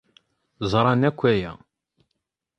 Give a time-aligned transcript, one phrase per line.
[0.71, 1.51] Ẓran akk aya.